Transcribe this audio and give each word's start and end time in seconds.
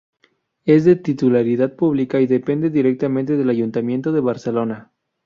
Es 0.65 0.83
de 0.83 0.95
titularidad 0.95 1.75
pública 1.75 2.19
y 2.19 2.25
depende 2.25 2.71
directamente 2.71 3.37
del 3.37 3.51
Ayuntamiento 3.51 4.11
de 4.11 4.19
Barcelona. 4.21 4.91